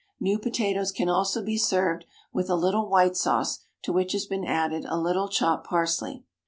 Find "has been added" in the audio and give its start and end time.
4.13-4.83